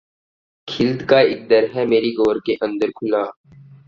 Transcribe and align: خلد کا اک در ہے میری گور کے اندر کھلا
خلد 0.67 0.99
کا 1.09 1.19
اک 1.29 1.39
در 1.49 1.63
ہے 1.75 1.85
میری 1.85 2.11
گور 2.13 2.35
کے 2.45 2.53
اندر 2.61 2.89
کھلا 2.91 3.23